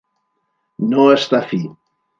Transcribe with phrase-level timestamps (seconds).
[0.95, 1.65] No estar fi.